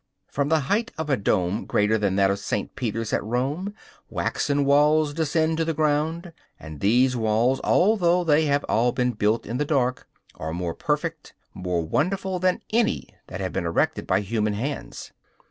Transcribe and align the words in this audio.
From 0.31 0.49
the 0.49 0.61
height 0.61 0.91
of 0.97 1.11
a 1.11 1.15
dome 1.15 1.65
greater 1.67 1.95
than 1.95 2.15
that 2.15 2.31
of 2.31 2.39
St. 2.39 2.75
Peter's 2.75 3.13
at 3.13 3.23
Rome 3.23 3.75
waxen 4.09 4.65
walls 4.65 5.13
descend 5.13 5.57
to 5.57 5.63
the 5.65 5.75
ground; 5.75 6.33
and 6.59 6.79
these 6.79 7.15
walls, 7.15 7.61
although 7.63 8.23
they 8.23 8.45
have 8.45 8.63
all 8.67 8.91
been 8.91 9.11
built 9.11 9.45
in 9.45 9.57
the 9.57 9.63
dark, 9.63 10.07
are 10.33 10.53
more 10.53 10.73
perfect, 10.73 11.35
more 11.53 11.83
wonderful, 11.85 12.39
than 12.39 12.63
any 12.71 13.09
that 13.27 13.41
have 13.41 13.53
been 13.53 13.67
erected 13.67 14.07
by 14.07 14.21
human 14.21 14.53
hands. 14.53 15.11